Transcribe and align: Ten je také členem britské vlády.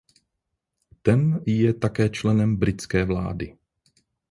Ten 1.01 1.41
je 1.45 1.73
také 1.73 2.09
členem 2.09 2.57
britské 2.57 3.05
vlády. 3.05 3.57